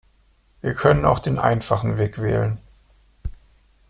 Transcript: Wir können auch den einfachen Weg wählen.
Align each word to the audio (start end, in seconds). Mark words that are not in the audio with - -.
Wir 0.63 0.73
können 0.73 1.05
auch 1.05 1.19
den 1.19 1.37
einfachen 1.37 1.99
Weg 1.99 2.19
wählen. 2.19 2.57